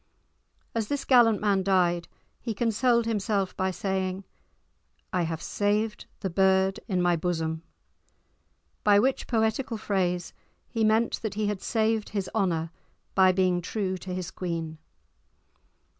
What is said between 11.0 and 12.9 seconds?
that he had saved his honour